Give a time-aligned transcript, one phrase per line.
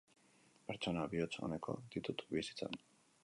[0.69, 2.81] Pertsona bihotz-onekoak ditut bizitzan.